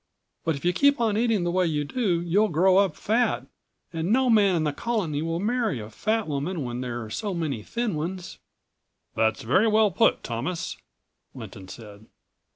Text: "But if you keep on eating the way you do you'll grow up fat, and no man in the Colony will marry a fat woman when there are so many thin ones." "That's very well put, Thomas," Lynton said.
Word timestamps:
"But 0.43 0.55
if 0.55 0.65
you 0.65 0.73
keep 0.73 0.99
on 0.99 1.15
eating 1.15 1.43
the 1.43 1.51
way 1.51 1.67
you 1.67 1.83
do 1.83 2.21
you'll 2.21 2.47
grow 2.47 2.77
up 2.79 2.95
fat, 2.95 3.45
and 3.93 4.11
no 4.11 4.31
man 4.31 4.55
in 4.55 4.63
the 4.63 4.73
Colony 4.73 5.21
will 5.21 5.39
marry 5.39 5.79
a 5.79 5.91
fat 5.91 6.27
woman 6.27 6.63
when 6.63 6.81
there 6.81 7.03
are 7.03 7.11
so 7.11 7.35
many 7.35 7.61
thin 7.61 7.93
ones." 7.93 8.39
"That's 9.15 9.43
very 9.43 9.67
well 9.67 9.91
put, 9.91 10.23
Thomas," 10.23 10.75
Lynton 11.35 11.67
said. 11.67 12.07